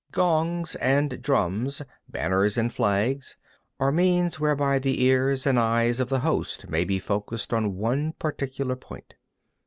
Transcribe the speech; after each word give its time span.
24. 0.13 0.25
Gongs 0.27 0.75
and 0.77 1.21
drums, 1.21 1.83
banners 2.09 2.57
and 2.57 2.73
flags, 2.73 3.37
are 3.79 3.91
means 3.91 4.39
whereby 4.39 4.79
the 4.79 5.03
ears 5.03 5.45
and 5.45 5.59
eyes 5.59 5.99
of 5.99 6.09
the 6.09 6.21
host 6.21 6.67
may 6.67 6.83
be 6.83 6.97
focussed 6.97 7.53
on 7.53 7.75
one 7.77 8.11
particular 8.13 8.75
point. 8.75 9.13